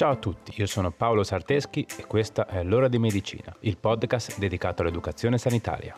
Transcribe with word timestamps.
Ciao 0.00 0.12
a 0.12 0.16
tutti, 0.16 0.54
io 0.56 0.64
sono 0.64 0.90
Paolo 0.90 1.22
Sarteschi 1.22 1.86
e 1.98 2.06
questa 2.06 2.46
è 2.46 2.62
L'ora 2.62 2.88
di 2.88 2.98
medicina, 2.98 3.54
il 3.60 3.76
podcast 3.76 4.38
dedicato 4.38 4.80
all'educazione 4.80 5.36
sanitaria. 5.36 5.94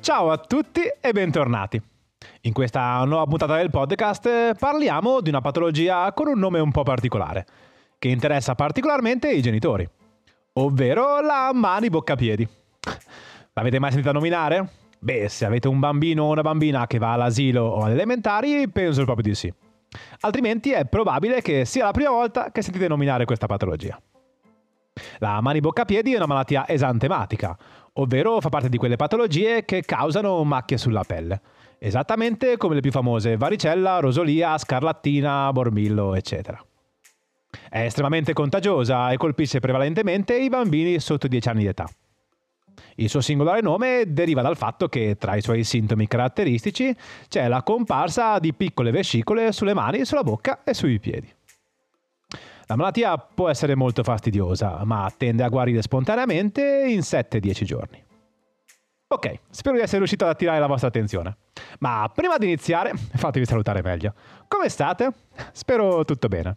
Ciao 0.00 0.30
a 0.30 0.36
tutti 0.36 0.82
e 1.00 1.12
bentornati. 1.12 1.80
In 2.42 2.52
questa 2.52 3.02
nuova 3.04 3.24
puntata 3.24 3.56
del 3.56 3.70
podcast 3.70 4.54
parliamo 4.58 5.22
di 5.22 5.30
una 5.30 5.40
patologia 5.40 6.12
con 6.12 6.26
un 6.26 6.38
nome 6.38 6.60
un 6.60 6.70
po' 6.70 6.82
particolare, 6.82 7.46
che 7.98 8.08
interessa 8.08 8.54
particolarmente 8.54 9.30
i 9.30 9.42
genitori, 9.42 9.88
ovvero 10.54 11.20
la 11.20 11.50
mani 11.54 11.88
bocca 11.88 12.16
piedi. 12.16 12.46
L'avete 13.52 13.78
mai 13.78 13.90
sentita 13.90 14.12
nominare? 14.12 14.68
Beh, 14.98 15.28
se 15.28 15.44
avete 15.44 15.68
un 15.68 15.78
bambino 15.78 16.24
o 16.24 16.30
una 16.30 16.42
bambina 16.42 16.86
che 16.86 16.98
va 16.98 17.12
all'asilo 17.12 17.64
o 17.64 17.82
alle 17.82 17.92
elementari, 17.92 18.68
penso 18.68 19.04
proprio 19.04 19.30
di 19.30 19.34
sì. 19.34 19.52
Altrimenti 20.20 20.72
è 20.72 20.86
probabile 20.86 21.40
che 21.42 21.64
sia 21.64 21.84
la 21.84 21.92
prima 21.92 22.10
volta 22.10 22.50
che 22.50 22.62
sentite 22.62 22.88
nominare 22.88 23.24
questa 23.24 23.46
patologia. 23.46 24.00
La 25.18 25.40
mani 25.40 25.60
bocca 25.60 25.84
piedi 25.84 26.12
è 26.12 26.16
una 26.16 26.26
malattia 26.26 26.68
esantematica, 26.68 27.56
ovvero 27.94 28.40
fa 28.40 28.48
parte 28.48 28.68
di 28.68 28.76
quelle 28.76 28.96
patologie 28.96 29.64
che 29.64 29.82
causano 29.82 30.42
macchie 30.44 30.78
sulla 30.78 31.04
pelle, 31.04 31.40
esattamente 31.78 32.56
come 32.56 32.74
le 32.74 32.80
più 32.80 32.90
famose 32.90 33.36
varicella, 33.36 33.98
rosolia, 33.98 34.56
scarlattina, 34.56 35.50
morbillo, 35.52 36.14
eccetera. 36.14 36.64
È 37.68 37.80
estremamente 37.80 38.32
contagiosa 38.32 39.10
e 39.10 39.16
colpisce 39.16 39.60
prevalentemente 39.60 40.36
i 40.36 40.48
bambini 40.48 40.98
sotto 41.00 41.26
i 41.26 41.28
10 41.28 41.48
anni 41.48 41.60
di 41.60 41.68
età. 41.68 41.88
Il 42.96 43.08
suo 43.08 43.20
singolare 43.20 43.60
nome 43.60 44.04
deriva 44.06 44.42
dal 44.42 44.56
fatto 44.56 44.88
che 44.88 45.16
tra 45.18 45.34
i 45.34 45.42
suoi 45.42 45.64
sintomi 45.64 46.06
caratteristici 46.06 46.94
c'è 47.28 47.48
la 47.48 47.62
comparsa 47.62 48.38
di 48.38 48.54
piccole 48.54 48.90
vescicole 48.90 49.52
sulle 49.52 49.74
mani, 49.74 50.04
sulla 50.04 50.22
bocca 50.22 50.62
e 50.64 50.74
sui 50.74 51.00
piedi. 51.00 51.32
La 52.66 52.76
malattia 52.76 53.18
può 53.18 53.48
essere 53.48 53.74
molto 53.74 54.02
fastidiosa, 54.02 54.84
ma 54.84 55.12
tende 55.14 55.42
a 55.42 55.48
guarire 55.48 55.82
spontaneamente 55.82 56.84
in 56.88 57.00
7-10 57.00 57.64
giorni. 57.64 58.02
Ok, 59.06 59.40
spero 59.50 59.76
di 59.76 59.82
essere 59.82 59.98
riuscito 59.98 60.24
ad 60.24 60.30
attirare 60.30 60.58
la 60.58 60.66
vostra 60.66 60.88
attenzione. 60.88 61.36
Ma 61.80 62.10
prima 62.12 62.38
di 62.38 62.46
iniziare, 62.46 62.92
fatevi 63.14 63.44
salutare 63.44 63.82
meglio. 63.82 64.14
Come 64.48 64.68
state? 64.68 65.10
Spero 65.52 66.04
tutto 66.04 66.28
bene. 66.28 66.56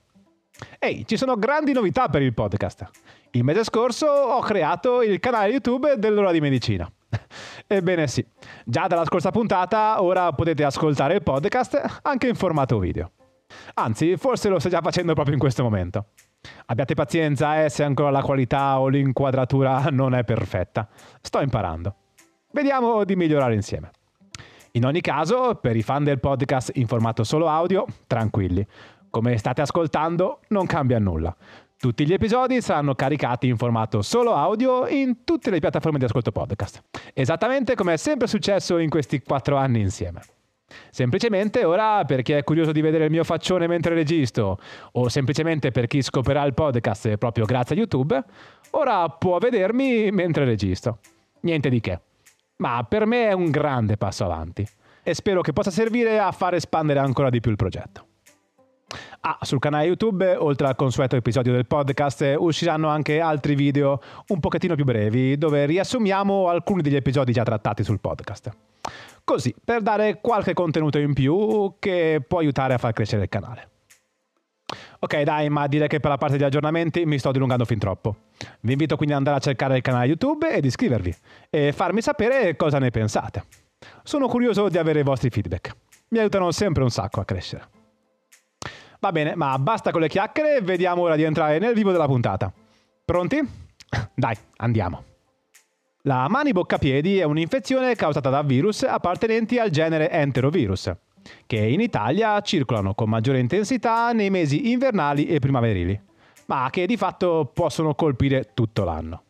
Ehi, 0.80 1.05
ci 1.05 1.17
sono 1.17 1.36
grandi 1.36 1.73
novità 1.73 2.08
per 2.08 2.22
il 2.22 2.33
podcast. 2.33 2.89
Il 3.31 3.44
mese 3.44 3.63
scorso 3.63 4.08
ho 4.08 4.39
creato 4.39 5.02
il 5.02 5.19
canale 5.19 5.52
YouTube 5.52 5.97
dell'ora 5.97 6.31
di 6.31 6.39
medicina. 6.39 6.89
Ebbene 7.67 8.08
sì, 8.08 8.25
già 8.66 8.88
dalla 8.88 9.05
scorsa 9.05 9.31
puntata 9.31 10.02
ora 10.02 10.31
potete 10.31 10.63
ascoltare 10.63 11.16
il 11.16 11.23
podcast 11.23 12.00
anche 12.03 12.28
in 12.28 12.35
formato 12.35 12.80
video. 12.80 13.11
Anzi, 13.75 14.17
forse 14.17 14.50
lo 14.50 14.59
stai 14.59 14.72
già 14.72 14.81
facendo 14.81 15.13
proprio 15.13 15.33
in 15.33 15.39
questo 15.39 15.63
momento. 15.63 16.08
Abbiate 16.66 16.94
pazienza 16.94 17.63
eh, 17.63 17.69
se 17.69 17.83
ancora 17.83 18.09
la 18.09 18.22
qualità 18.22 18.80
o 18.80 18.88
l'inquadratura 18.88 19.88
non 19.91 20.13
è 20.13 20.23
perfetta. 20.23 20.88
Sto 21.22 21.41
imparando. 21.41 21.95
Vediamo 22.52 23.03
di 23.03 23.16
migliorare 23.16 23.53
insieme. 23.53 23.91
In 24.72 24.85
ogni 24.85 25.02
caso, 25.02 25.55
per 25.55 25.75
i 25.75 25.81
fan 25.81 26.03
del 26.03 26.19
podcast 26.19 26.72
in 26.75 26.88
formato 26.88 27.23
solo 27.23 27.47
audio, 27.47 27.85
tranquilli. 28.05 28.66
Come 29.17 29.35
state 29.39 29.61
ascoltando, 29.61 30.41
non 30.49 30.67
cambia 30.67 30.99
nulla. 30.99 31.35
Tutti 31.75 32.05
gli 32.05 32.13
episodi 32.13 32.61
saranno 32.61 32.93
caricati 32.93 33.47
in 33.47 33.57
formato 33.57 34.03
solo 34.03 34.35
audio 34.35 34.85
in 34.85 35.23
tutte 35.23 35.50
le 35.50 35.57
piattaforme 35.57 35.97
di 35.97 36.05
ascolto 36.05 36.31
podcast. 36.31 36.83
Esattamente 37.16 37.73
come 37.73 37.94
è 37.94 37.97
sempre 37.97 38.27
successo 38.27 38.77
in 38.77 38.89
questi 38.89 39.19
quattro 39.23 39.56
anni 39.56 39.79
insieme. 39.79 40.22
Semplicemente 40.91 41.66
ora 41.66 42.06
per 42.06 42.22
chi 42.22 42.33
è 42.33 42.44
curioso 42.44 42.72
di 42.72 42.79
vedere 42.79 43.06
il 43.06 43.09
mio 43.09 43.23
faccione 43.23 43.66
mentre 43.66 43.95
registro 43.95 44.59
o 44.91 45.09
semplicemente 45.09 45.72
per 45.72 45.88
chi 45.88 46.03
scoprirà 46.03 46.44
il 46.44 46.53
podcast 46.53 47.17
proprio 47.17 47.45
grazie 47.45 47.75
a 47.75 47.79
YouTube, 47.79 48.23
ora 48.69 49.09
può 49.09 49.39
vedermi 49.39 50.11
mentre 50.11 50.45
registro. 50.45 51.00
Niente 51.39 51.69
di 51.69 51.79
che. 51.79 52.00
Ma 52.57 52.85
per 52.88 53.07
me 53.07 53.29
è 53.29 53.31
un 53.31 53.50
grande 53.50 53.97
passo 53.97 54.25
avanti 54.25 54.63
e 55.01 55.16
spero 55.16 55.41
che 55.41 55.53
possa 55.53 55.72
servire 55.72 56.19
a 56.19 56.31
far 56.31 56.53
espandere 56.53 57.00
ancora 57.00 57.31
di 57.31 57.39
più 57.39 57.50
il 57.50 57.57
progetto. 57.57 58.06
Ah, 59.22 59.39
sul 59.41 59.59
canale 59.59 59.85
YouTube, 59.85 60.35
oltre 60.35 60.67
al 60.67 60.75
consueto 60.75 61.16
episodio 61.16 61.51
del 61.51 61.66
podcast, 61.66 62.35
usciranno 62.38 62.88
anche 62.88 63.19
altri 63.19 63.55
video 63.55 64.00
un 64.28 64.39
pochettino 64.39 64.75
più 64.75 64.85
brevi, 64.85 65.38
dove 65.38 65.66
riassumiamo 65.66 66.47
alcuni 66.47 66.81
degli 66.81 66.95
episodi 66.95 67.33
già 67.33 67.44
trattati 67.44 67.83
sul 67.83 68.00
podcast. 68.00 68.51
Così, 69.23 69.53
per 69.61 69.81
dare 69.81 70.22
qualche 70.22 70.53
contenuto 70.53 70.97
in 71.00 71.13
più 71.13 71.73
che 71.79 72.23
può 72.25 72.39
aiutare 72.39 72.75
a 72.75 72.77
far 72.77 72.94
crescere 72.94 73.23
il 73.23 73.29
canale. 73.29 73.69
Ok 75.00 75.22
dai, 75.22 75.50
ma 75.50 75.67
direi 75.67 75.88
che 75.88 76.00
per 76.00 76.11
la 76.11 76.17
parte 76.17 76.38
degli 76.38 76.45
aggiornamenti 76.45 77.06
mi 77.06 77.19
sto 77.19 77.31
dilungando 77.31 77.66
fin 77.66 77.79
troppo. 77.79 78.16
Vi 78.61 78.72
invito 78.72 78.95
quindi 78.95 79.13
ad 79.13 79.19
andare 79.19 79.38
a 79.38 79.41
cercare 79.41 79.75
il 79.75 79.81
canale 79.81 80.07
YouTube 80.07 80.50
ed 80.50 80.63
iscrivervi 80.63 81.13
e 81.50 81.72
farmi 81.72 82.01
sapere 82.01 82.56
cosa 82.56 82.79
ne 82.79 82.91
pensate. 82.91 83.44
Sono 84.03 84.27
curioso 84.27 84.69
di 84.69 84.77
avere 84.77 85.01
i 85.01 85.03
vostri 85.03 85.29
feedback. 85.29 85.75
Mi 86.09 86.19
aiutano 86.19 86.51
sempre 86.51 86.83
un 86.83 86.89
sacco 86.89 87.19
a 87.19 87.25
crescere. 87.25 87.76
Va 89.00 89.12
bene, 89.12 89.35
ma 89.35 89.58
basta 89.59 89.91
con 89.91 90.02
le 90.02 90.08
chiacchiere, 90.08 90.62
vediamo 90.62 91.03
ora 91.03 91.16
di 91.16 91.24
entrare 91.24 91.59
nel 91.59 91.74
vivo 91.74 91.91
della 91.91 92.08
puntata. 92.08 92.52
Pronti? 93.06 93.40
Dai, 94.16 94.35
andiamo. 94.58 95.03
La 96.02 96.28
mani 96.30 96.52
bocca 96.52 96.78
piedi 96.78 97.19
è 97.19 97.24
un'infezione 97.24 97.96
causata 97.96 98.30
da 98.30 98.41
virus 98.41 98.84
appartenenti 98.84 99.59
al 99.59 99.69
genere 99.69 100.09
enterovirus, 100.09 100.91
che 101.46 101.57
in 101.57 101.81
Italia 101.81 102.40
circolano 102.41 102.94
con 102.94 103.09
maggiore 103.09 103.40
intensità 103.40 104.13
nei 104.13 104.30
mesi 104.30 104.72
invernali 104.72 105.28
e 105.28 105.40
primaverili, 105.40 106.02
ma 106.46 106.69
che 106.72 106.86
di 106.86 106.97
fatto 106.97 107.52
possono 107.53 107.94
colpire 107.94 108.52
tutto 108.53 108.84
l'anno. 108.84 109.24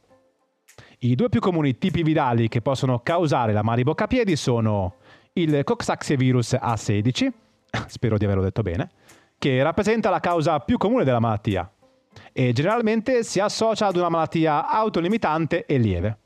I 0.99 1.15
due 1.15 1.29
più 1.29 1.39
comuni 1.39 1.77
tipi 1.77 2.03
virali 2.03 2.47
che 2.47 2.61
possono 2.61 2.99
causare 2.99 3.53
la 3.53 3.63
mani 3.63 3.83
bocca 3.83 4.07
piedi 4.07 4.35
sono 4.35 4.95
il 5.33 5.63
Coxsackie-virus 5.63 6.53
A16, 6.53 7.27
spero 7.87 8.17
di 8.17 8.25
averlo 8.25 8.43
detto 8.43 8.61
bene, 8.61 8.89
che 9.37 9.63
rappresenta 9.63 10.09
la 10.09 10.19
causa 10.19 10.59
più 10.59 10.77
comune 10.77 11.03
della 11.03 11.19
malattia 11.19 11.71
e 12.33 12.51
generalmente 12.53 13.23
si 13.23 13.39
associa 13.39 13.87
ad 13.87 13.95
una 13.95 14.09
malattia 14.09 14.67
autolimitante 14.67 15.65
e 15.65 15.77
lieve 15.77 16.19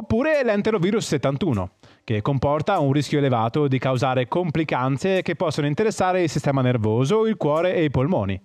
oppure 0.00 0.42
l'enterovirus 0.42 1.06
71, 1.06 1.72
che 2.04 2.22
comporta 2.22 2.78
un 2.78 2.92
rischio 2.92 3.18
elevato 3.18 3.68
di 3.68 3.78
causare 3.78 4.28
complicanze 4.28 5.20
che 5.20 5.36
possono 5.36 5.66
interessare 5.66 6.22
il 6.22 6.30
sistema 6.30 6.62
nervoso, 6.62 7.26
il 7.26 7.36
cuore 7.36 7.74
e 7.74 7.84
i 7.84 7.90
polmoni, 7.90 8.40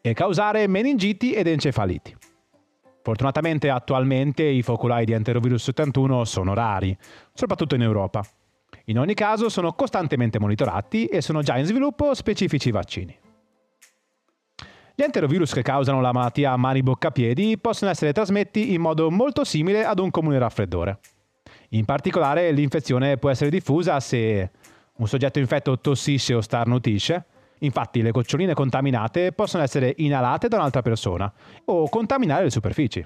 e 0.00 0.12
causare 0.14 0.66
meningiti 0.66 1.32
ed 1.32 1.46
encefaliti. 1.46 2.16
Fortunatamente 3.02 3.70
attualmente 3.70 4.42
i 4.42 4.62
focolai 4.62 5.04
di 5.04 5.12
enterovirus 5.12 5.62
71 5.62 6.24
sono 6.24 6.54
rari, 6.54 6.96
soprattutto 7.32 7.76
in 7.76 7.82
Europa. 7.82 8.24
In 8.88 9.00
ogni 9.00 9.14
caso 9.14 9.48
sono 9.48 9.72
costantemente 9.72 10.38
monitorati 10.38 11.06
e 11.06 11.20
sono 11.20 11.42
già 11.42 11.58
in 11.58 11.64
sviluppo 11.64 12.14
specifici 12.14 12.70
vaccini. 12.70 13.18
Gli 14.94 15.02
enterovirus 15.02 15.52
che 15.52 15.62
causano 15.62 16.00
la 16.00 16.12
malattia 16.12 16.56
mani-bocca-piedi 16.56 17.58
possono 17.58 17.90
essere 17.90 18.12
trasmessi 18.12 18.72
in 18.72 18.80
modo 18.80 19.10
molto 19.10 19.42
simile 19.42 19.84
ad 19.84 19.98
un 19.98 20.12
comune 20.12 20.38
raffreddore. 20.38 21.00
In 21.70 21.84
particolare 21.84 22.52
l'infezione 22.52 23.16
può 23.16 23.28
essere 23.28 23.50
diffusa 23.50 23.98
se 23.98 24.50
un 24.98 25.08
soggetto 25.08 25.40
infetto 25.40 25.80
tossisce 25.80 26.34
o 26.34 26.40
starnutisce, 26.40 27.26
infatti 27.58 28.02
le 28.02 28.12
goccioline 28.12 28.54
contaminate 28.54 29.32
possono 29.32 29.64
essere 29.64 29.94
inalate 29.96 30.46
da 30.46 30.58
un'altra 30.58 30.82
persona 30.82 31.30
o 31.64 31.88
contaminare 31.88 32.44
le 32.44 32.50
superfici. 32.50 33.04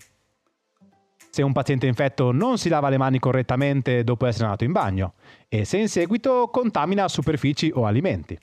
Se 1.30 1.42
un 1.42 1.52
paziente 1.52 1.86
infetto 1.86 2.32
non 2.32 2.58
si 2.58 2.68
lava 2.68 2.88
le 2.88 2.98
mani 2.98 3.20
correttamente 3.20 4.02
dopo 4.02 4.26
essere 4.26 4.44
andato 4.44 4.64
in 4.64 4.72
bagno 4.72 5.14
e 5.48 5.64
se 5.64 5.78
in 5.78 5.88
seguito 5.88 6.48
contamina 6.50 7.06
superfici 7.06 7.70
o 7.72 7.86
alimenti. 7.86 8.36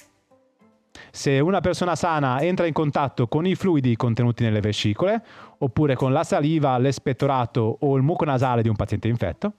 Se 1.12 1.40
una 1.40 1.60
persona 1.60 1.96
sana 1.96 2.42
entra 2.42 2.66
in 2.66 2.74
contatto 2.74 3.28
con 3.28 3.46
i 3.46 3.56
fluidi 3.56 3.96
contenuti 3.96 4.44
nelle 4.44 4.62
vescicole, 4.62 5.24
oppure 5.60 5.96
con 5.96 6.12
la 6.12 6.24
saliva, 6.24 6.78
l'espettorato 6.78 7.78
o 7.82 7.96
il 7.98 8.04
muco 8.04 8.26
nasale 8.26 8.62
di 8.62 8.70
un 8.70 8.76
paziente 8.76 9.08
infetto, 9.08 9.54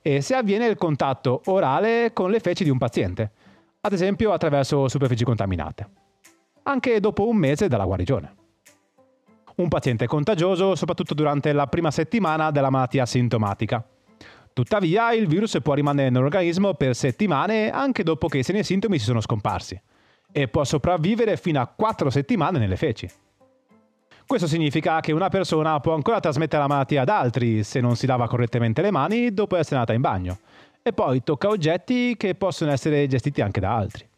e 0.00 0.20
se 0.22 0.34
avviene 0.34 0.66
il 0.66 0.76
contatto 0.76 1.42
orale 1.46 2.12
con 2.12 2.30
le 2.30 2.40
feci 2.40 2.64
di 2.64 2.70
un 2.70 2.78
paziente, 2.78 3.30
ad 3.80 3.92
esempio 3.92 4.32
attraverso 4.32 4.88
superfici 4.88 5.24
contaminate, 5.24 5.88
anche 6.62 7.00
dopo 7.00 7.28
un 7.28 7.36
mese 7.36 7.68
dalla 7.68 7.84
guarigione. 7.84 8.34
Un 9.60 9.68
paziente 9.68 10.06
contagioso 10.06 10.74
soprattutto 10.74 11.12
durante 11.12 11.52
la 11.52 11.66
prima 11.66 11.90
settimana 11.90 12.50
della 12.50 12.70
malattia 12.70 13.04
sintomatica. 13.04 13.84
Tuttavia 14.54 15.12
il 15.12 15.26
virus 15.26 15.58
può 15.62 15.74
rimanere 15.74 16.08
nell'organismo 16.08 16.72
per 16.72 16.94
settimane 16.94 17.70
anche 17.70 18.02
dopo 18.02 18.26
che 18.26 18.38
i 18.38 18.42
segni 18.42 18.60
e 18.60 18.64
sintomi 18.64 18.98
si 18.98 19.04
sono 19.04 19.20
scomparsi 19.20 19.78
e 20.32 20.48
può 20.48 20.64
sopravvivere 20.64 21.36
fino 21.36 21.60
a 21.60 21.66
4 21.66 22.08
settimane 22.08 22.58
nelle 22.58 22.76
feci. 22.76 23.06
Questo 24.26 24.46
significa 24.46 25.00
che 25.00 25.12
una 25.12 25.28
persona 25.28 25.78
può 25.80 25.92
ancora 25.92 26.20
trasmettere 26.20 26.62
la 26.62 26.68
malattia 26.68 27.02
ad 27.02 27.10
altri 27.10 27.62
se 27.62 27.80
non 27.80 27.96
si 27.96 28.06
lava 28.06 28.28
correttamente 28.28 28.80
le 28.80 28.90
mani 28.90 29.34
dopo 29.34 29.56
essere 29.56 29.74
andata 29.74 29.92
in 29.92 30.00
bagno 30.00 30.38
e 30.80 30.94
poi 30.94 31.22
tocca 31.22 31.48
oggetti 31.48 32.16
che 32.16 32.34
possono 32.34 32.70
essere 32.70 33.06
gestiti 33.06 33.42
anche 33.42 33.60
da 33.60 33.76
altri. 33.76 34.08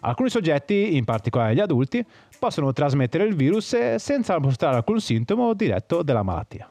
Alcuni 0.00 0.30
soggetti, 0.30 0.96
in 0.96 1.04
particolare 1.04 1.54
gli 1.54 1.60
adulti, 1.60 2.04
possono 2.40 2.72
trasmettere 2.72 3.24
il 3.24 3.36
virus 3.36 3.94
senza 3.96 4.40
mostrare 4.40 4.76
alcun 4.76 4.98
sintomo 4.98 5.54
diretto 5.54 6.02
della 6.02 6.24
malattia. 6.24 6.68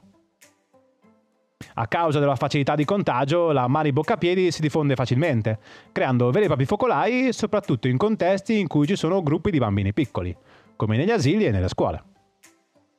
A 1.75 1.87
causa 1.87 2.19
della 2.19 2.35
facilità 2.35 2.75
di 2.75 2.83
contagio, 2.83 3.51
la 3.51 3.67
mani 3.67 3.93
bocca 3.93 4.17
piedi 4.17 4.51
si 4.51 4.61
diffonde 4.61 4.95
facilmente, 4.95 5.59
creando 5.91 6.31
veri 6.31 6.45
e 6.45 6.47
propri 6.47 6.65
focolai 6.65 7.31
soprattutto 7.31 7.87
in 7.87 7.97
contesti 7.97 8.59
in 8.59 8.67
cui 8.67 8.87
ci 8.87 8.95
sono 8.95 9.21
gruppi 9.21 9.51
di 9.51 9.59
bambini 9.59 9.93
piccoli, 9.93 10.35
come 10.75 10.97
negli 10.97 11.11
asili 11.11 11.45
e 11.45 11.51
nelle 11.51 11.67
scuole. 11.69 12.03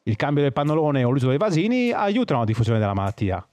Il 0.05 0.17
cambio 0.17 0.43
del 0.43 0.52
pannolone 0.52 1.05
o 1.05 1.11
l'uso 1.11 1.28
dei 1.28 1.38
vasini 1.38 1.90
aiutano 1.90 2.40
la 2.40 2.46
diffusione 2.46 2.78
della 2.78 2.94
malattia. 2.94 3.44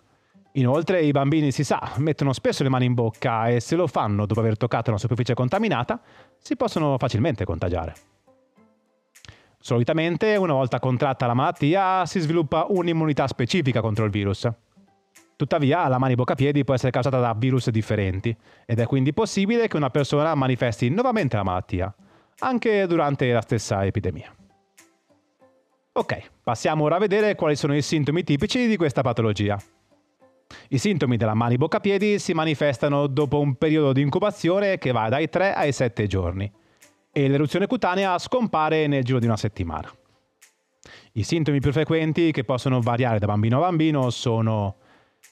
Inoltre 0.53 1.01
i 1.01 1.11
bambini, 1.11 1.51
si 1.51 1.63
sa, 1.63 1.93
mettono 1.97 2.33
spesso 2.33 2.63
le 2.63 2.69
mani 2.69 2.85
in 2.85 2.93
bocca 2.93 3.49
e 3.49 3.59
se 3.59 3.75
lo 3.75 3.87
fanno 3.87 4.25
dopo 4.25 4.39
aver 4.39 4.57
toccato 4.57 4.91
una 4.91 4.99
superficie 4.99 5.33
contaminata, 5.33 5.99
si 6.37 6.55
possono 6.55 6.97
facilmente 6.97 7.43
contagiare. 7.43 8.16
Solitamente, 9.67 10.37
una 10.37 10.53
volta 10.53 10.79
contratta 10.79 11.25
la 11.25 11.33
malattia, 11.33 12.05
si 12.05 12.21
sviluppa 12.21 12.67
un'immunità 12.69 13.27
specifica 13.27 13.81
contro 13.81 14.05
il 14.05 14.11
virus. 14.11 14.49
Tuttavia, 15.35 15.89
la 15.89 15.97
mani 15.97 16.15
bocca 16.15 16.35
piedi 16.35 16.63
può 16.63 16.73
essere 16.73 16.89
causata 16.89 17.19
da 17.19 17.33
virus 17.33 17.69
differenti 17.69 18.33
ed 18.65 18.79
è 18.79 18.85
quindi 18.85 19.11
possibile 19.11 19.67
che 19.67 19.75
una 19.75 19.89
persona 19.89 20.33
manifesti 20.35 20.87
nuovamente 20.87 21.35
la 21.35 21.43
malattia, 21.43 21.93
anche 22.39 22.87
durante 22.87 23.29
la 23.29 23.41
stessa 23.41 23.83
epidemia. 23.83 24.33
Ok, 25.91 26.29
passiamo 26.41 26.85
ora 26.85 26.95
a 26.95 26.99
vedere 26.99 27.35
quali 27.35 27.57
sono 27.57 27.75
i 27.75 27.81
sintomi 27.81 28.23
tipici 28.23 28.67
di 28.67 28.77
questa 28.77 29.01
patologia. 29.01 29.59
I 30.69 30.77
sintomi 30.77 31.17
della 31.17 31.33
mani 31.33 31.57
bocca 31.57 31.81
piedi 31.81 32.19
si 32.19 32.31
manifestano 32.31 33.05
dopo 33.07 33.41
un 33.41 33.55
periodo 33.55 33.91
di 33.91 33.99
incubazione 33.99 34.77
che 34.77 34.93
va 34.93 35.09
dai 35.09 35.27
3 35.27 35.53
ai 35.55 35.73
7 35.73 36.07
giorni 36.07 36.49
e 37.17 37.27
l'eruzione 37.27 37.65
cutanea 37.65 38.15
scompare 38.19 38.85
nel 38.85 39.03
giro 39.03 39.17
di 39.17 39.25
una 39.25 39.37
settimana. 39.37 39.91
I 41.13 41.23
sintomi 41.23 41.59
più 41.59 41.71
frequenti 41.71 42.31
che 42.31 42.43
possono 42.43 42.79
variare 42.79 43.17
da 43.17 43.25
bambino 43.25 43.57
a 43.57 43.61
bambino 43.61 44.11
sono 44.11 44.75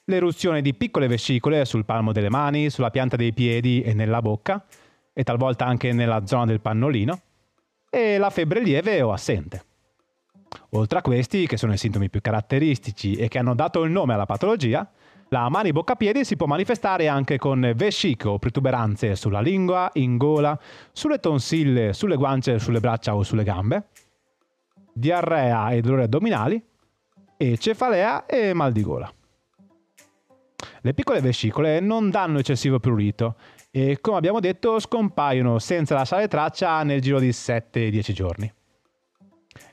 l'eruzione 0.05 0.63
di 0.63 0.73
piccole 0.73 1.05
vescicole 1.05 1.63
sul 1.63 1.85
palmo 1.85 2.11
delle 2.11 2.31
mani, 2.31 2.71
sulla 2.71 2.89
pianta 2.89 3.15
dei 3.15 3.33
piedi 3.33 3.83
e 3.83 3.93
nella 3.93 4.19
bocca, 4.19 4.65
e 5.13 5.23
talvolta 5.23 5.67
anche 5.67 5.93
nella 5.93 6.25
zona 6.25 6.45
del 6.45 6.59
pannolino, 6.59 7.21
e 7.91 8.17
la 8.17 8.31
febbre 8.31 8.61
lieve 8.61 9.03
o 9.03 9.11
assente. 9.11 9.63
Oltre 10.71 10.97
a 10.97 11.01
questi, 11.03 11.45
che 11.45 11.55
sono 11.55 11.73
i 11.73 11.77
sintomi 11.77 12.09
più 12.09 12.19
caratteristici 12.19 13.13
e 13.13 13.27
che 13.27 13.37
hanno 13.37 13.53
dato 13.53 13.83
il 13.83 13.91
nome 13.91 14.15
alla 14.15 14.25
patologia, 14.25 14.89
la 15.29 15.49
mani 15.49 15.71
bocca 15.71 15.95
piedi 15.95 16.23
si 16.23 16.35
può 16.35 16.45
manifestare 16.45 17.07
anche 17.07 17.37
con 17.37 17.73
vesciche 17.75 18.27
o 18.27 18.37
protuberanze 18.37 19.15
sulla 19.15 19.41
lingua, 19.41 19.89
in 19.93 20.17
gola, 20.17 20.57
sulle 20.91 21.19
tonsille, 21.19 21.93
sulle 21.93 22.15
guance, 22.15 22.59
sulle 22.59 22.79
braccia 22.79 23.15
o 23.15 23.23
sulle 23.23 23.43
gambe, 23.43 23.87
diarrea 24.93 25.71
e 25.71 25.81
dolori 25.81 26.03
addominali, 26.03 26.63
e 27.37 27.57
cefalea 27.57 28.25
e 28.25 28.53
mal 28.53 28.71
di 28.71 28.83
gola. 28.83 29.11
Le 30.81 30.93
piccole 30.93 31.19
vescicole 31.19 31.79
non 31.79 32.09
danno 32.11 32.39
eccessivo 32.39 32.79
prurito 32.79 33.35
e, 33.71 33.99
come 33.99 34.17
abbiamo 34.17 34.39
detto, 34.39 34.79
scompaiono 34.79 35.57
senza 35.59 35.95
lasciare 35.95 36.27
traccia 36.27 36.83
nel 36.83 37.01
giro 37.01 37.19
di 37.19 37.29
7-10 37.29 38.11
giorni. 38.11 38.53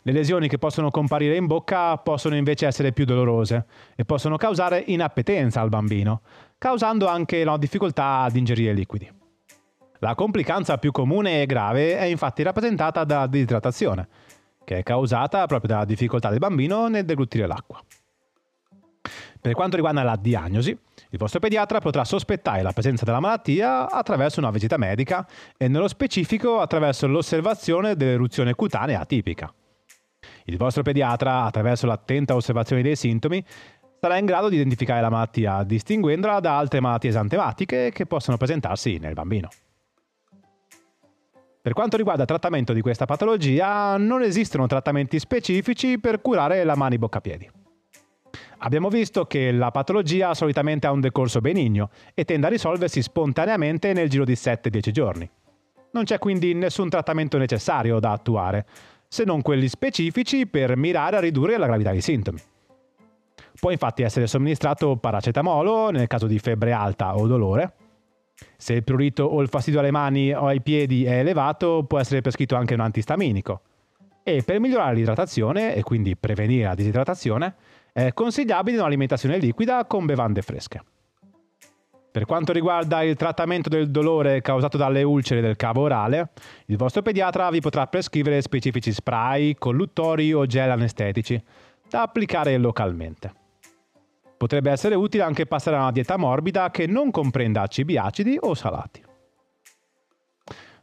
Le 0.02 0.12
lesioni 0.12 0.48
che 0.48 0.58
possono 0.58 0.90
comparire 0.90 1.36
in 1.36 1.46
bocca 1.46 1.96
possono 1.98 2.36
invece 2.36 2.66
essere 2.66 2.92
più 2.92 3.04
dolorose 3.04 3.66
e 3.94 4.04
possono 4.04 4.36
causare 4.36 4.82
inappetenza 4.86 5.60
al 5.60 5.68
bambino, 5.68 6.22
causando 6.58 7.06
anche 7.06 7.44
la 7.44 7.56
difficoltà 7.56 8.20
ad 8.20 8.36
ingerire 8.36 8.72
liquidi. 8.72 9.10
La 9.98 10.14
complicanza 10.14 10.78
più 10.78 10.90
comune 10.90 11.42
e 11.42 11.46
grave 11.46 11.96
è 11.96 12.04
infatti 12.04 12.42
rappresentata 12.42 13.04
dalla 13.04 13.28
disidratazione, 13.28 14.08
che 14.64 14.78
è 14.78 14.82
causata 14.82 15.46
proprio 15.46 15.70
dalla 15.70 15.84
difficoltà 15.84 16.30
del 16.30 16.38
bambino 16.38 16.88
nel 16.88 17.04
deglutire 17.04 17.46
l'acqua. 17.46 17.80
Per 19.40 19.54
quanto 19.54 19.76
riguarda 19.76 20.02
la 20.02 20.16
diagnosi, 20.16 20.70
il 20.70 21.18
vostro 21.18 21.40
pediatra 21.40 21.80
potrà 21.80 22.04
sospettare 22.04 22.62
la 22.62 22.72
presenza 22.72 23.04
della 23.04 23.20
malattia 23.20 23.90
attraverso 23.90 24.40
una 24.40 24.50
visita 24.50 24.76
medica 24.76 25.26
e 25.56 25.68
nello 25.68 25.88
specifico 25.88 26.60
attraverso 26.60 27.06
l'osservazione 27.06 27.96
dell'eruzione 27.96 28.54
cutanea 28.54 29.00
atipica. 29.00 29.52
Il 30.44 30.56
vostro 30.56 30.82
pediatra, 30.82 31.44
attraverso 31.44 31.86
l'attenta 31.86 32.34
osservazione 32.34 32.82
dei 32.82 32.96
sintomi, 32.96 33.44
sarà 34.00 34.18
in 34.18 34.26
grado 34.26 34.48
di 34.48 34.56
identificare 34.56 35.00
la 35.00 35.10
malattia, 35.10 35.62
distinguendola 35.62 36.40
da 36.40 36.58
altre 36.58 36.80
malattie 36.80 37.10
esantematiche 37.10 37.90
che 37.92 38.06
possono 38.06 38.36
presentarsi 38.36 38.98
nel 38.98 39.14
bambino. 39.14 39.48
Per 41.62 41.74
quanto 41.74 41.96
riguarda 41.96 42.22
il 42.22 42.28
trattamento 42.28 42.72
di 42.72 42.80
questa 42.80 43.04
patologia, 43.04 43.96
non 43.96 44.22
esistono 44.22 44.66
trattamenti 44.66 45.20
specifici 45.20 46.00
per 46.00 46.20
curare 46.20 46.64
la 46.64 46.74
mani 46.74 46.98
bocca 46.98 47.20
piedi. 47.20 47.48
Abbiamo 48.64 48.88
visto 48.88 49.26
che 49.26 49.52
la 49.52 49.70
patologia 49.70 50.34
solitamente 50.34 50.88
ha 50.88 50.92
un 50.92 51.00
decorso 51.00 51.40
benigno 51.40 51.90
e 52.14 52.24
tende 52.24 52.46
a 52.46 52.50
risolversi 52.50 53.00
spontaneamente 53.02 53.92
nel 53.92 54.08
giro 54.08 54.24
di 54.24 54.32
7-10 54.32 54.90
giorni. 54.90 55.30
Non 55.92 56.02
c'è 56.02 56.18
quindi 56.18 56.54
nessun 56.54 56.88
trattamento 56.88 57.38
necessario 57.38 58.00
da 58.00 58.10
attuare, 58.10 58.66
se 59.12 59.24
non 59.24 59.42
quelli 59.42 59.68
specifici 59.68 60.46
per 60.46 60.74
mirare 60.74 61.18
a 61.18 61.20
ridurre 61.20 61.58
la 61.58 61.66
gravità 61.66 61.90
dei 61.90 62.00
sintomi. 62.00 62.40
Può 63.60 63.70
infatti 63.70 64.00
essere 64.00 64.26
somministrato 64.26 64.96
paracetamolo 64.96 65.90
nel 65.90 66.06
caso 66.06 66.26
di 66.26 66.38
febbre 66.38 66.72
alta 66.72 67.14
o 67.14 67.26
dolore. 67.26 67.74
Se 68.56 68.72
il 68.72 68.82
prurito 68.82 69.24
o 69.24 69.42
il 69.42 69.48
fastidio 69.48 69.80
alle 69.80 69.90
mani 69.90 70.32
o 70.32 70.46
ai 70.46 70.62
piedi 70.62 71.04
è 71.04 71.18
elevato, 71.18 71.84
può 71.86 71.98
essere 71.98 72.22
prescritto 72.22 72.56
anche 72.56 72.72
un 72.72 72.80
antistaminico. 72.80 73.60
E 74.22 74.42
per 74.46 74.58
migliorare 74.60 74.94
l'idratazione 74.94 75.74
e 75.74 75.82
quindi 75.82 76.16
prevenire 76.16 76.64
la 76.64 76.74
disidratazione, 76.74 77.54
è 77.92 78.14
consigliabile 78.14 78.78
un'alimentazione 78.78 79.36
liquida 79.36 79.84
con 79.84 80.06
bevande 80.06 80.40
fresche. 80.40 80.82
Per 82.12 82.26
quanto 82.26 82.52
riguarda 82.52 83.02
il 83.02 83.16
trattamento 83.16 83.70
del 83.70 83.90
dolore 83.90 84.42
causato 84.42 84.76
dalle 84.76 85.02
ulcere 85.02 85.40
del 85.40 85.56
cavo 85.56 85.80
orale, 85.80 86.32
il 86.66 86.76
vostro 86.76 87.00
pediatra 87.00 87.48
vi 87.48 87.60
potrà 87.60 87.86
prescrivere 87.86 88.42
specifici 88.42 88.92
spray, 88.92 89.54
colluttori 89.54 90.30
o 90.34 90.44
gel 90.44 90.70
anestetici 90.70 91.42
da 91.88 92.02
applicare 92.02 92.58
localmente. 92.58 93.32
Potrebbe 94.36 94.70
essere 94.70 94.94
utile 94.94 95.22
anche 95.22 95.46
passare 95.46 95.76
a 95.76 95.80
una 95.80 95.90
dieta 95.90 96.18
morbida 96.18 96.70
che 96.70 96.86
non 96.86 97.10
comprenda 97.10 97.66
cibi 97.66 97.96
acidi 97.96 98.36
o 98.38 98.52
salati. 98.52 99.02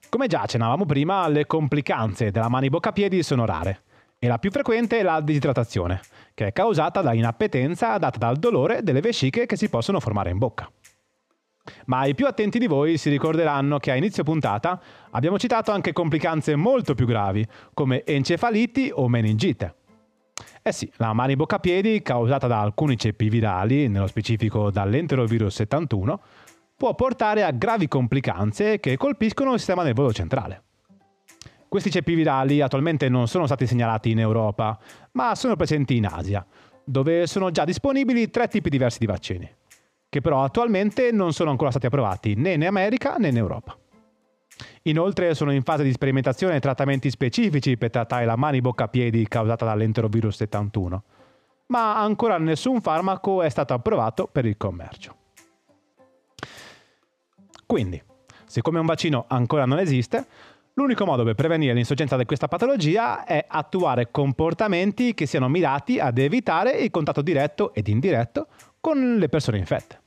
Come 0.10 0.26
già 0.26 0.42
accennavamo 0.42 0.88
prima, 0.88 1.28
le 1.28 1.46
complicanze 1.46 2.32
della 2.32 2.50
mani 2.50 2.70
bocca 2.70 2.92
piedi 2.92 3.22
sono 3.22 3.46
rare 3.46 3.84
e 4.18 4.28
la 4.28 4.40
più 4.40 4.50
frequente 4.50 4.98
è 4.98 5.04
la 5.04 5.22
disidratazione, 5.22 6.02
che 6.34 6.48
è 6.48 6.54
causata 6.54 7.02
da 7.02 7.14
inappetenza 7.14 8.00
data 8.00 8.18
dal 8.18 8.38
dolore 8.38 8.82
delle 8.82 9.02
vesciche 9.02 9.46
che 9.46 9.56
si 9.56 9.70
possono 9.70 10.00
formare 10.00 10.32
in 10.32 10.40
bocca. 10.40 10.68
Ma 11.86 12.06
i 12.06 12.16
più 12.16 12.28
attenti 12.28 12.60
di 12.60 12.68
voi 12.68 12.98
si 12.98 13.10
ricorderanno 13.10 13.80
che 13.80 13.92
a 13.92 13.96
inizio 13.96 14.24
puntata 14.24 14.80
abbiamo 15.12 15.38
citato 15.38 15.72
anche 15.72 15.94
complicanze 15.94 16.56
molto 16.56 16.96
più 16.96 17.06
gravi, 17.06 17.46
come 17.74 18.04
encefaliti 18.06 18.92
o 18.94 19.08
meningite. 19.08 19.76
Eh 20.62 20.72
sì, 20.72 20.92
la 20.98 21.14
mani 21.14 21.36
bocca 21.36 21.60
piedi, 21.60 22.02
causata 22.02 22.48
da 22.48 22.62
alcuni 22.62 22.98
ceppi 22.98 23.30
virali, 23.30 23.88
nello 23.88 24.08
specifico 24.08 24.70
dall'enterovirus 24.70 25.56
71, 25.56 26.22
può 26.76 26.96
portare 26.96 27.44
a 27.44 27.52
gravi 27.52 27.88
complicanze 27.88 28.80
che 28.80 28.96
colpiscono 28.98 29.54
il 29.54 29.60
sistema 29.60 29.84
nervoso 29.84 30.14
centrale. 30.14 30.64
Questi 31.68 31.92
ceppi 31.92 32.16
virali 32.16 32.62
attualmente 32.62 33.10
non 33.10 33.28
sono 33.28 33.46
stati 33.46 33.68
segnalati 33.68 34.12
in 34.12 34.20
Europa, 34.20 34.78
ma 35.12 35.36
sono 35.36 35.56
presenti 35.56 35.98
in 35.98 36.08
Asia, 36.08 36.46
dove 36.84 37.28
sono 37.28 37.52
già 37.52 37.64
disponibili 37.64 38.30
tre 38.30 38.48
tipi 38.48 38.70
diversi 38.70 38.98
di 39.00 39.06
vaccini, 39.06 39.50
che 40.10 40.22
però 40.22 40.44
attualmente 40.44 41.12
non 41.12 41.34
sono 41.34 41.52
ancora 41.52 41.70
stati 41.70 41.86
approvati 41.86 42.34
né 42.36 42.54
in 42.54 42.66
America 42.66 43.16
né 43.18 43.28
in 43.28 43.38
Europa. 43.38 43.78
Inoltre 44.84 45.36
sono 45.36 45.52
in 45.54 45.62
fase 45.62 45.84
di 45.84 45.92
sperimentazione 45.92 46.60
trattamenti 46.60 47.10
specifici 47.10 47.78
per 47.78 47.92
trattare 47.92 48.26
la 48.26 48.36
mani 48.36 48.60
bocca 48.60 48.88
piedi 48.88 49.28
causata 49.28 49.66
dall'enterovirus 49.66 50.36
71, 50.36 51.04
ma 51.68 52.02
ancora 52.02 52.38
nessun 52.38 52.82
farmaco 52.82 53.42
è 53.44 53.50
stato 53.50 53.74
approvato 53.74 54.28
per 54.28 54.46
il 54.46 54.58
commercio. 54.58 55.16
Quindi, 57.66 58.02
siccome 58.46 58.80
un 58.80 58.86
vaccino 58.88 59.26
ancora 59.28 59.66
non 59.66 59.80
esiste, 59.80 60.26
L'unico 60.80 61.04
modo 61.04 61.26
per 61.26 61.36
prevenire 61.36 61.74
l'insorgenza 61.74 62.16
di 62.16 62.24
questa 62.24 62.48
patologia 62.48 63.26
è 63.26 63.44
attuare 63.46 64.12
comportamenti 64.12 65.14
che 65.14 65.26
siano 65.26 65.50
mirati 65.50 66.00
ad 66.00 66.18
evitare 66.18 66.72
il 66.72 66.90
contatto 66.90 67.22
diretto 67.22 67.74
ed 67.74 67.90
indiretto 67.90 68.48
con 68.80 69.18
le 69.18 69.30
persone 69.30 69.58
infette. 69.58 70.02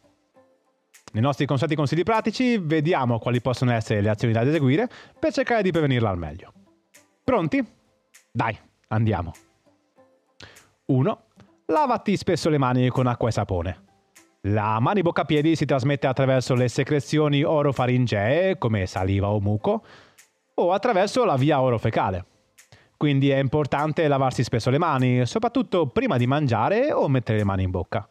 Nei 1.12 1.22
nostri 1.22 1.44
consueti 1.44 1.74
consigli 1.74 2.04
pratici 2.04 2.56
vediamo 2.56 3.18
quali 3.18 3.40
possono 3.40 3.72
essere 3.72 4.00
le 4.00 4.08
azioni 4.08 4.32
da 4.32 4.42
eseguire 4.42 4.88
per 5.18 5.32
cercare 5.32 5.62
di 5.62 5.70
prevenirla 5.70 6.08
al 6.08 6.18
meglio. 6.18 6.52
Pronti? 7.22 7.62
Dai, 8.30 8.58
andiamo. 8.88 9.32
1. 10.86 11.22
Lavati 11.66 12.16
spesso 12.16 12.48
le 12.48 12.58
mani 12.58 12.88
con 12.88 13.06
acqua 13.06 13.28
e 13.28 13.32
sapone. 13.32 13.84
La 14.46 14.80
mani 14.80 15.02
bocca 15.02 15.24
piedi 15.24 15.54
si 15.54 15.66
trasmette 15.66 16.06
attraverso 16.06 16.54
le 16.54 16.68
secrezioni 16.68 17.44
orofaringee, 17.44 18.58
come 18.58 18.86
saliva 18.86 19.28
o 19.28 19.38
muco, 19.38 19.84
o 20.54 20.72
attraverso 20.72 21.24
la 21.24 21.36
via 21.36 21.60
orofecale. 21.60 22.24
Quindi 22.96 23.30
è 23.30 23.38
importante 23.38 24.08
lavarsi 24.08 24.42
spesso 24.42 24.70
le 24.70 24.78
mani, 24.78 25.26
soprattutto 25.26 25.86
prima 25.86 26.16
di 26.16 26.26
mangiare 26.26 26.92
o 26.92 27.08
mettere 27.08 27.38
le 27.38 27.44
mani 27.44 27.64
in 27.64 27.70
bocca. 27.70 28.08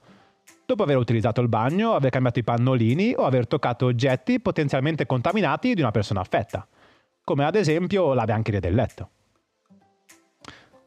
Dopo 0.72 0.84
aver 0.84 0.96
utilizzato 0.96 1.42
il 1.42 1.50
bagno, 1.50 1.96
aver 1.96 2.12
cambiato 2.12 2.40
i 2.40 2.46
pannolini 2.46 3.14
o 3.18 3.26
aver 3.26 3.46
toccato 3.46 3.88
oggetti 3.88 4.40
potenzialmente 4.40 5.06
contaminati 5.06 5.74
di 5.74 5.82
una 5.82 5.92
persona 5.92 6.22
affetta, 6.22 6.66
come 7.26 7.44
ad 7.44 7.56
esempio 7.56 8.14
la 8.14 8.24
biancheria 8.24 8.62
del 8.62 8.74
letto. 8.74 9.10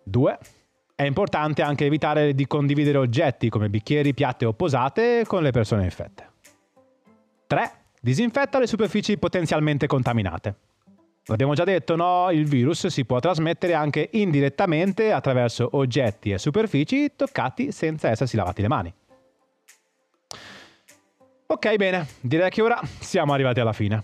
2. 0.04 0.38
È 0.94 1.02
importante 1.02 1.60
anche 1.60 1.84
evitare 1.84 2.34
di 2.34 2.46
condividere 2.46 2.96
oggetti 2.96 3.50
come 3.50 3.68
bicchieri, 3.68 4.14
piatte 4.14 4.46
o 4.46 4.54
posate 4.54 5.24
con 5.26 5.42
le 5.42 5.50
persone 5.50 5.84
infette. 5.84 6.30
3. 7.46 7.72
Disinfetta 8.00 8.58
le 8.58 8.66
superfici 8.66 9.18
potenzialmente 9.18 9.86
contaminate. 9.86 10.54
L'abbiamo 11.26 11.52
già 11.52 11.64
detto, 11.64 11.94
no? 11.94 12.30
Il 12.30 12.46
virus 12.46 12.86
si 12.86 13.04
può 13.04 13.20
trasmettere 13.20 13.74
anche 13.74 14.08
indirettamente 14.12 15.12
attraverso 15.12 15.68
oggetti 15.72 16.30
e 16.30 16.38
superfici 16.38 17.12
toccati 17.14 17.70
senza 17.70 18.08
essersi 18.08 18.36
lavati 18.36 18.62
le 18.62 18.68
mani. 18.68 18.94
Ok, 21.46 21.76
bene, 21.76 22.06
direi 22.20 22.50
che 22.50 22.62
ora 22.62 22.80
siamo 23.00 23.32
arrivati 23.32 23.60
alla 23.60 23.72
fine. 23.72 24.02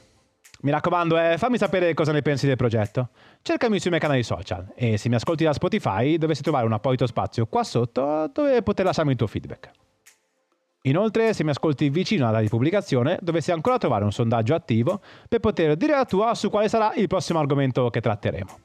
Mi 0.63 0.71
raccomando, 0.71 1.19
eh, 1.19 1.39
fammi 1.39 1.57
sapere 1.57 1.95
cosa 1.95 2.13
ne 2.13 2.21
pensi 2.21 2.47
del 2.47 2.57
progetto. 2.57 3.09
Cercami 3.41 3.81
sui 3.81 3.89
miei 3.89 4.03
canali 4.03 4.23
social 4.23 4.71
e 4.75 4.99
se 4.99 5.09
mi 5.09 5.15
ascolti 5.15 5.45
da 5.45 5.55
Spotify 5.55 6.19
dovresti 6.19 6.43
trovare 6.43 6.67
un 6.67 6.73
apposito 6.75 7.07
spazio 7.07 7.47
qua 7.47 7.65
sotto 7.65 8.29
dove 8.31 8.63
poter 8.63 8.85
lasciarmi 8.85 9.13
il 9.13 9.17
tuo 9.17 9.27
feedback. 9.27 9.71
Inoltre, 10.83 11.33
se 11.33 11.43
mi 11.45 11.51
ascolti 11.51 11.89
vicino 11.89 12.29
alla 12.29 12.41
ripubblicazione, 12.41 13.19
dovresti 13.23 13.53
ancora 13.53 13.79
trovare 13.79 14.05
un 14.05 14.13
sondaggio 14.13 14.55
attivo 14.55 15.01
per 15.29 15.41
poter 15.41 15.77
dire 15.77 15.95
la 15.95 16.05
tua 16.05 16.35
su 16.35 16.51
quale 16.51 16.69
sarà 16.69 16.93
il 16.95 17.07
prossimo 17.07 17.39
argomento 17.39 17.89
che 17.89 18.03
tratteremo. 18.03 18.59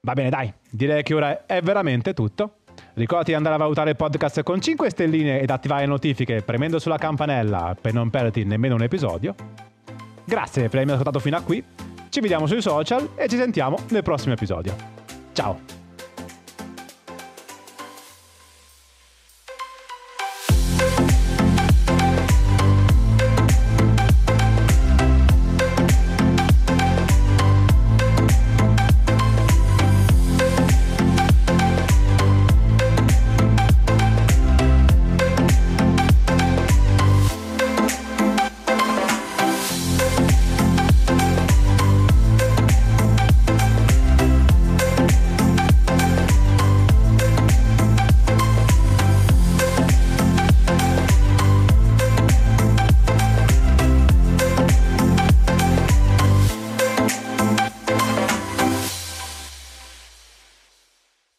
Va 0.00 0.12
bene, 0.12 0.28
dai, 0.28 0.52
direi 0.70 1.02
che 1.02 1.14
ora 1.14 1.46
è 1.46 1.62
veramente 1.62 2.12
tutto. 2.12 2.55
Ricordati 2.94 3.30
di 3.30 3.36
andare 3.36 3.54
a 3.54 3.58
valutare 3.58 3.90
il 3.90 3.96
podcast 3.96 4.42
con 4.42 4.60
5 4.60 4.90
stelline 4.90 5.40
ed 5.40 5.50
attivare 5.50 5.82
le 5.82 5.88
notifiche 5.88 6.42
premendo 6.42 6.78
sulla 6.78 6.98
campanella 6.98 7.76
per 7.80 7.92
non 7.92 8.10
perderti 8.10 8.44
nemmeno 8.44 8.74
un 8.74 8.82
episodio. 8.82 9.34
Grazie 10.24 10.62
per 10.62 10.74
avermi 10.74 10.92
ascoltato 10.92 11.18
fino 11.18 11.36
a 11.36 11.40
qui, 11.40 11.62
ci 12.08 12.20
vediamo 12.20 12.46
sui 12.46 12.60
social 12.60 13.10
e 13.14 13.28
ci 13.28 13.36
sentiamo 13.36 13.78
nel 13.90 14.02
prossimo 14.02 14.32
episodio. 14.32 14.74
Ciao! 15.32 15.85